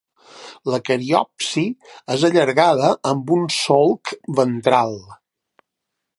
[0.75, 1.65] La cariopsi
[2.15, 4.99] és allargada amb un solc ventral.